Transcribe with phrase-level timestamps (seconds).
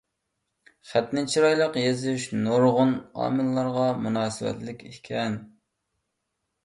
[0.91, 5.41] خەتنى چىرايلىق يېزىش نۇرغۇن ئامىللارغا مۇناسىۋەتلىك ئىكەن.